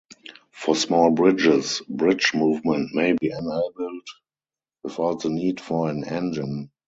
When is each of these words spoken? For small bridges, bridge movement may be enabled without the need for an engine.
For 0.49 0.75
small 0.75 1.11
bridges, 1.11 1.83
bridge 1.87 2.33
movement 2.33 2.89
may 2.95 3.11
be 3.13 3.27
enabled 3.29 4.01
without 4.81 5.21
the 5.21 5.29
need 5.29 5.61
for 5.61 5.91
an 5.91 6.03
engine. 6.05 6.71